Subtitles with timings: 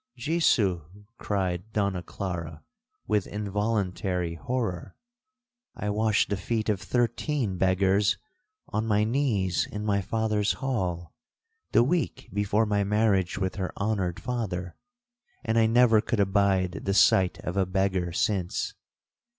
[0.15, 0.81] '—'Jesu!'
[1.19, 2.63] cried Donna Clara
[3.05, 4.95] with involuntary horror,
[5.75, 8.17] 'I washed the feet of thirteen beggars,
[8.69, 11.13] on my knees in my father's hall,
[11.71, 14.75] the week before my marriage with her honoured father,
[15.45, 18.73] and I never could abide the sight of a beggar since.'